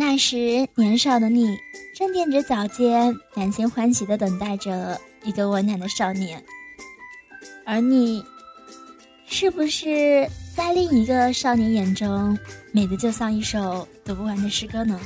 [0.00, 1.58] 那时年少的你，
[1.94, 6.42] 正踮着脚尖，满心欢喜地等待着一个温暖的少年。
[7.66, 8.24] 而你，
[9.26, 10.26] 是不是
[10.56, 12.36] 在另一个少年眼中，
[12.72, 14.98] 美的就像一首读不完的诗歌呢？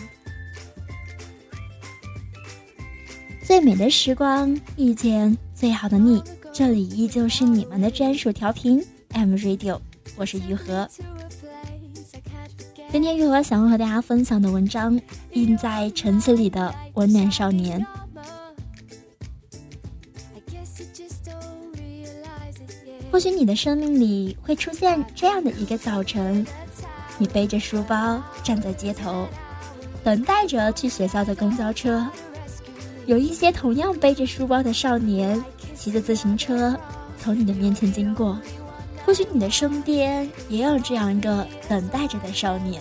[3.42, 6.22] 最美的时光遇见最好的你，
[6.52, 8.80] 这里依旧是你们的专属调频
[9.11, 9.80] M Radio，
[10.14, 10.88] 我是于和。
[12.94, 14.96] 今天玉和想要和大家分享的文章，
[15.32, 17.84] 印在尘子里的温暖少年。
[23.11, 26.46] 或许你的生命里会出现这样的一个早晨，
[27.18, 29.26] 你背着书包站在街头，
[30.04, 32.08] 等待着去学校的公交车。
[33.06, 36.78] 有一些同样背着书包的少年，骑着自行车
[37.19, 38.39] 从你的面前经过。
[39.05, 42.81] 或许你的身边也有这样一个等待着的少年。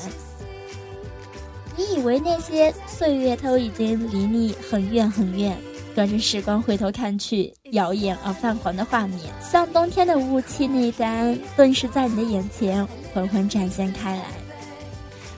[1.75, 5.57] 你以为那些岁月都已经离你很远很远，
[5.95, 14.25] 隔着时光回头看去，耀眼而泛黄的画面，像冬天的雾气那般，顿时在你的眼前缓缓展现开来。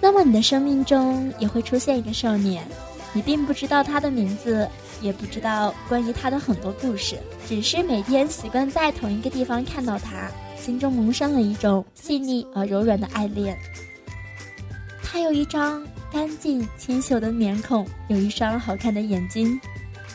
[0.02, 2.64] 那么，你的生命中也会出现一个少年。
[3.14, 4.70] 你并不知道他的名字，
[5.02, 13.58] 也不知道关于他的很多故事，只是每天习惯在同一个地方看到他，心中萌生了一种细腻而柔软的爱恋。
[15.03, 19.59] 他有一张干净清秀的面孔，有一双好看的眼睛，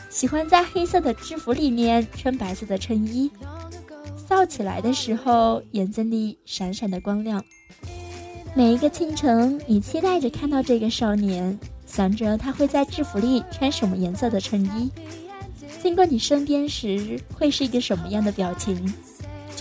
[0.09, 3.31] 喜欢在黑色的制服里面穿白色的衬衣，
[4.29, 7.43] 笑起来的时候眼睛里闪闪的光亮。
[8.53, 11.57] 每一个清晨，你期待着看到这个少年。
[11.83, 14.89] 想着他会在制服里穿什么颜色的衬衣，
[15.83, 18.93] 经过你身边时会是一个什么样的表情？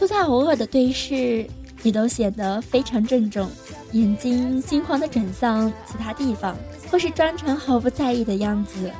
[0.00, 1.46] 就算偶尔的对视，
[1.82, 3.50] 你都显得非常郑重，
[3.92, 6.56] 眼睛惊慌的转向其他地方，
[6.90, 8.90] 或是装成毫不在意的样子，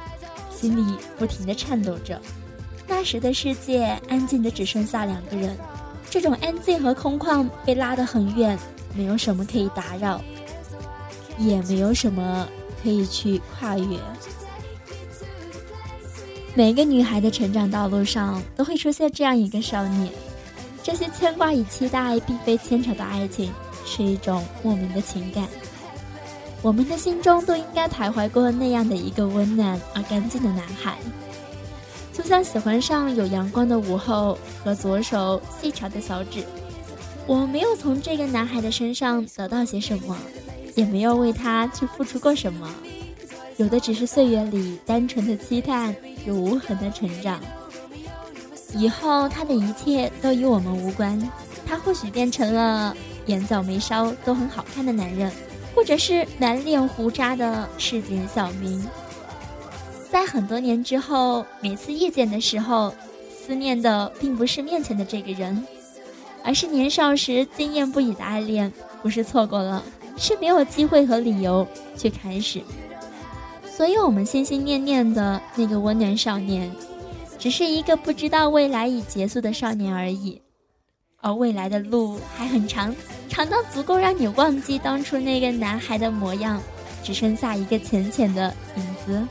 [0.54, 2.20] 心里不停的颤抖着。
[2.86, 5.56] 那时的世界安静的只剩下两个人，
[6.10, 8.58] 这种安静和空旷被拉得很远，
[8.94, 10.20] 没有什么可以打扰，
[11.38, 12.46] 也没有什么。
[12.82, 13.98] 可以去跨越。
[16.54, 20.10] 每个女孩的成长道路上都会出现这样一个少年，
[20.82, 23.52] 这些牵挂与期待并非牵扯的爱情，
[23.84, 25.46] 是一种莫名的情感。
[26.62, 30.98] 我们的心中都应该徘徊过那样的一个温暖而干净的男孩，
[32.12, 36.44] 就像喜欢上有阳光的午后和左手细长的小指。
[37.26, 40.16] 我没有从这个男孩的身上得到些什么。
[40.76, 42.72] 也没有为他去付出过什么，
[43.56, 47.40] 有的只是岁月里单纯的期盼与无痕的成长。
[48.74, 51.20] 以后他的一切都与我们无关，
[51.66, 55.30] 他或许变成了眼角眉梢都很好看的男人，
[55.74, 58.84] 或者是满脸胡渣的市井小民。
[60.10, 62.92] 在很多年之后，每次遇见的时候，
[63.28, 65.66] 思念的并不是面前的这个人，
[66.42, 69.82] 而是年少时惊艳不已的爱恋，不是错过了。
[70.16, 71.66] 是没有机会和理由
[71.96, 72.60] 去开始，
[73.74, 76.70] 所以我们心心念念的那个温暖少年，
[77.40, 80.40] 只是一个不知道未来已结束的少年而已。
[81.22, 82.94] 而未来的路还很长，
[83.28, 86.62] 长到足够让你忘记当初那个男孩的模样，
[87.02, 89.26] 只剩下一个浅浅的影子。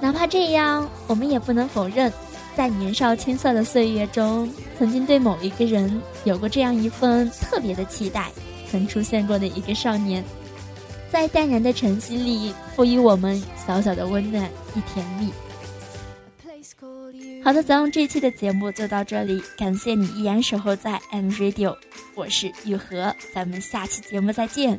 [0.00, 2.12] 哪怕这样，我们也不能否认，
[2.56, 8.30] 在年少青涩的岁月中，曾经对某一个人有过这样一份特别的期待。
[8.70, 10.22] 曾出现过的一个少年，
[11.10, 14.44] 在淡然的晨曦里赋予我们小小的温暖
[14.76, 15.30] 与甜蜜。
[17.48, 21.74] 好的，咱们这期的节目就到这里，感谢你依然守候在 M Radio，
[22.14, 24.78] 我是雨禾，咱们下期节目再见。